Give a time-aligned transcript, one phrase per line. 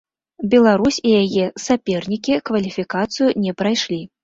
[0.53, 4.05] Беларусь і яе сапернікі кваліфікацыю не прайшлі.